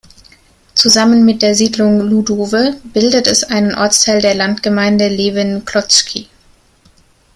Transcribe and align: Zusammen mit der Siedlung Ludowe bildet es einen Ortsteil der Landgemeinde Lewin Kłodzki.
Zusammen 0.73 1.25
mit 1.25 1.43
der 1.43 1.53
Siedlung 1.53 1.99
Ludowe 1.99 2.75
bildet 2.85 3.27
es 3.27 3.43
einen 3.43 3.75
Ortsteil 3.75 4.19
der 4.19 4.33
Landgemeinde 4.33 5.07
Lewin 5.09 5.63
Kłodzki. 5.63 6.27